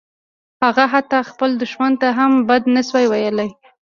هغه 0.63 0.83
حتی 0.93 1.19
خپل 1.29 1.49
دښمن 1.63 1.91
ته 2.01 2.07
هم 2.17 2.31
بد 2.49 2.63
نشوای 2.75 3.05
ویلای 3.09 3.49